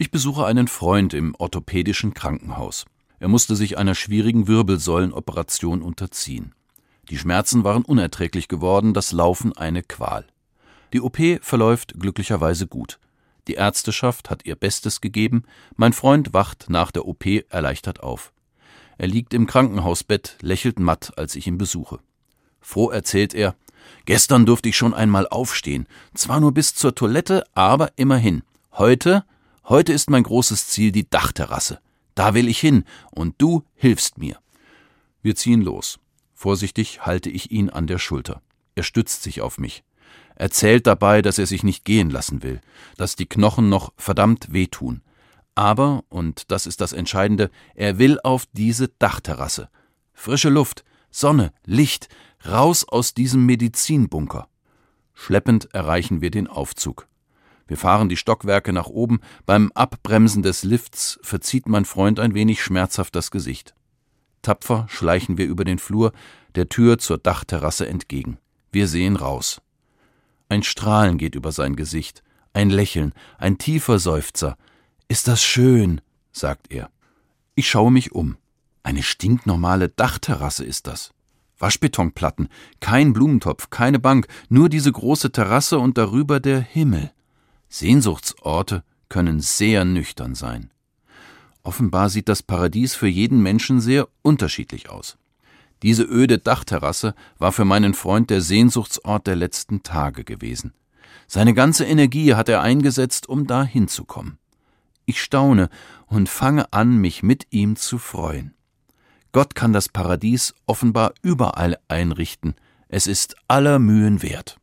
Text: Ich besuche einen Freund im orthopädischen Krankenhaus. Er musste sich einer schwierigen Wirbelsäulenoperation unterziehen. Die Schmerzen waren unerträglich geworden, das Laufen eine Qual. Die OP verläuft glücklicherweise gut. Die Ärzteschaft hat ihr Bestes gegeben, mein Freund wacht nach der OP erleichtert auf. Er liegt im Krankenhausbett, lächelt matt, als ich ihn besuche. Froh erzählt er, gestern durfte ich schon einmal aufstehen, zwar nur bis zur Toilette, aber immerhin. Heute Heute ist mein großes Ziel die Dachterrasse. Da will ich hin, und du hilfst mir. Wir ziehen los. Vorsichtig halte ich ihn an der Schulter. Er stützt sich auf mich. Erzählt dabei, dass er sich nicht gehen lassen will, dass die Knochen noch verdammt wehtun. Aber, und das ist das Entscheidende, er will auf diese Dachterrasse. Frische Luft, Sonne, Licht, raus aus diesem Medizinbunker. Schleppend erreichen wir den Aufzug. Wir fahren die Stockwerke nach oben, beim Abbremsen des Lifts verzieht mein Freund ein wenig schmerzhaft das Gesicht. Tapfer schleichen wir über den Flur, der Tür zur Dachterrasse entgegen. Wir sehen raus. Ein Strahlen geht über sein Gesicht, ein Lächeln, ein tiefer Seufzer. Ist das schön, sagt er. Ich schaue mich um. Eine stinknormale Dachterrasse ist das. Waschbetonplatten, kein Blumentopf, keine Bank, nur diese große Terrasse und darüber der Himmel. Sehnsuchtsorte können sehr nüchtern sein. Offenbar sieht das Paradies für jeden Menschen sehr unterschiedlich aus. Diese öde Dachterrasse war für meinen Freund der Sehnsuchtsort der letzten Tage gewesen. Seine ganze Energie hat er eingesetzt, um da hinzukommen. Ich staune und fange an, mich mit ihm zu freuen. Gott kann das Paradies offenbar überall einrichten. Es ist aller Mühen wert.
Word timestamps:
Ich 0.00 0.12
besuche 0.12 0.46
einen 0.46 0.68
Freund 0.68 1.12
im 1.12 1.34
orthopädischen 1.36 2.14
Krankenhaus. 2.14 2.86
Er 3.18 3.26
musste 3.26 3.56
sich 3.56 3.78
einer 3.78 3.96
schwierigen 3.96 4.46
Wirbelsäulenoperation 4.46 5.82
unterziehen. 5.82 6.54
Die 7.10 7.18
Schmerzen 7.18 7.64
waren 7.64 7.82
unerträglich 7.82 8.46
geworden, 8.46 8.94
das 8.94 9.10
Laufen 9.10 9.56
eine 9.56 9.82
Qual. 9.82 10.24
Die 10.92 11.00
OP 11.00 11.18
verläuft 11.40 11.94
glücklicherweise 11.98 12.68
gut. 12.68 13.00
Die 13.48 13.54
Ärzteschaft 13.54 14.30
hat 14.30 14.46
ihr 14.46 14.54
Bestes 14.54 15.00
gegeben, 15.00 15.42
mein 15.74 15.92
Freund 15.92 16.32
wacht 16.32 16.66
nach 16.68 16.92
der 16.92 17.08
OP 17.08 17.26
erleichtert 17.48 18.00
auf. 18.00 18.32
Er 18.98 19.08
liegt 19.08 19.34
im 19.34 19.48
Krankenhausbett, 19.48 20.36
lächelt 20.42 20.78
matt, 20.78 21.12
als 21.16 21.34
ich 21.34 21.48
ihn 21.48 21.58
besuche. 21.58 21.98
Froh 22.60 22.90
erzählt 22.90 23.34
er, 23.34 23.56
gestern 24.04 24.46
durfte 24.46 24.68
ich 24.68 24.76
schon 24.76 24.94
einmal 24.94 25.26
aufstehen, 25.26 25.88
zwar 26.14 26.38
nur 26.38 26.54
bis 26.54 26.76
zur 26.76 26.94
Toilette, 26.94 27.44
aber 27.54 27.90
immerhin. 27.96 28.44
Heute 28.74 29.24
Heute 29.68 29.92
ist 29.92 30.08
mein 30.08 30.22
großes 30.22 30.68
Ziel 30.68 30.92
die 30.92 31.10
Dachterrasse. 31.10 31.80
Da 32.14 32.32
will 32.32 32.48
ich 32.48 32.58
hin, 32.58 32.84
und 33.10 33.34
du 33.36 33.64
hilfst 33.74 34.16
mir. 34.16 34.38
Wir 35.20 35.36
ziehen 35.36 35.60
los. 35.60 35.98
Vorsichtig 36.32 37.04
halte 37.04 37.28
ich 37.28 37.50
ihn 37.50 37.68
an 37.68 37.86
der 37.86 37.98
Schulter. 37.98 38.40
Er 38.76 38.82
stützt 38.82 39.22
sich 39.22 39.42
auf 39.42 39.58
mich. 39.58 39.84
Erzählt 40.36 40.86
dabei, 40.86 41.20
dass 41.20 41.38
er 41.38 41.44
sich 41.44 41.64
nicht 41.64 41.84
gehen 41.84 42.08
lassen 42.08 42.42
will, 42.42 42.62
dass 42.96 43.14
die 43.14 43.26
Knochen 43.26 43.68
noch 43.68 43.92
verdammt 43.98 44.54
wehtun. 44.54 45.02
Aber, 45.54 46.02
und 46.08 46.50
das 46.50 46.66
ist 46.66 46.80
das 46.80 46.94
Entscheidende, 46.94 47.50
er 47.74 47.98
will 47.98 48.18
auf 48.22 48.46
diese 48.52 48.88
Dachterrasse. 48.88 49.68
Frische 50.14 50.48
Luft, 50.48 50.82
Sonne, 51.10 51.52
Licht, 51.66 52.08
raus 52.46 52.88
aus 52.88 53.12
diesem 53.12 53.44
Medizinbunker. 53.44 54.48
Schleppend 55.12 55.74
erreichen 55.74 56.22
wir 56.22 56.30
den 56.30 56.46
Aufzug. 56.46 57.07
Wir 57.68 57.76
fahren 57.76 58.08
die 58.08 58.16
Stockwerke 58.16 58.72
nach 58.72 58.86
oben, 58.86 59.20
beim 59.46 59.70
Abbremsen 59.74 60.42
des 60.42 60.64
Lifts 60.64 61.20
verzieht 61.22 61.68
mein 61.68 61.84
Freund 61.84 62.18
ein 62.18 62.34
wenig 62.34 62.62
schmerzhaft 62.62 63.14
das 63.14 63.30
Gesicht. 63.30 63.74
Tapfer 64.42 64.86
schleichen 64.88 65.36
wir 65.36 65.46
über 65.46 65.64
den 65.64 65.78
Flur, 65.78 66.12
der 66.54 66.70
Tür 66.70 66.98
zur 66.98 67.18
Dachterrasse 67.18 67.86
entgegen. 67.86 68.38
Wir 68.72 68.88
sehen 68.88 69.16
raus. 69.16 69.60
Ein 70.48 70.62
Strahlen 70.62 71.18
geht 71.18 71.34
über 71.34 71.52
sein 71.52 71.76
Gesicht, 71.76 72.22
ein 72.54 72.70
Lächeln, 72.70 73.12
ein 73.36 73.58
tiefer 73.58 73.98
Seufzer. 73.98 74.56
Ist 75.08 75.28
das 75.28 75.42
schön, 75.42 76.00
sagt 76.32 76.72
er. 76.72 76.90
Ich 77.54 77.68
schaue 77.68 77.92
mich 77.92 78.12
um. 78.12 78.36
Eine 78.82 79.02
stinknormale 79.02 79.90
Dachterrasse 79.90 80.64
ist 80.64 80.86
das. 80.86 81.12
Waschbetonplatten, 81.58 82.48
kein 82.80 83.12
Blumentopf, 83.12 83.68
keine 83.68 83.98
Bank, 83.98 84.28
nur 84.48 84.70
diese 84.70 84.92
große 84.92 85.32
Terrasse 85.32 85.78
und 85.78 85.98
darüber 85.98 86.40
der 86.40 86.60
Himmel. 86.60 87.10
Sehnsuchtsorte 87.68 88.82
können 89.08 89.40
sehr 89.40 89.84
nüchtern 89.84 90.34
sein. 90.34 90.70
Offenbar 91.62 92.08
sieht 92.08 92.28
das 92.28 92.42
Paradies 92.42 92.94
für 92.94 93.08
jeden 93.08 93.42
Menschen 93.42 93.80
sehr 93.80 94.08
unterschiedlich 94.22 94.88
aus. 94.88 95.18
Diese 95.82 96.02
öde 96.02 96.38
Dachterrasse 96.38 97.14
war 97.38 97.52
für 97.52 97.64
meinen 97.64 97.94
Freund 97.94 98.30
der 98.30 98.40
Sehnsuchtsort 98.40 99.26
der 99.26 99.36
letzten 99.36 99.82
Tage 99.82 100.24
gewesen. 100.24 100.72
Seine 101.26 101.54
ganze 101.54 101.84
Energie 101.84 102.34
hat 102.34 102.48
er 102.48 102.62
eingesetzt, 102.62 103.28
um 103.28 103.46
da 103.46 103.64
hinzukommen. 103.64 104.38
Ich 105.04 105.22
staune 105.22 105.68
und 106.06 106.28
fange 106.28 106.72
an, 106.72 106.96
mich 106.96 107.22
mit 107.22 107.46
ihm 107.50 107.76
zu 107.76 107.98
freuen. 107.98 108.54
Gott 109.32 109.54
kann 109.54 109.72
das 109.72 109.88
Paradies 109.88 110.54
offenbar 110.66 111.12
überall 111.22 111.78
einrichten. 111.86 112.54
Es 112.88 113.06
ist 113.06 113.36
aller 113.46 113.78
Mühen 113.78 114.22
wert. 114.22 114.58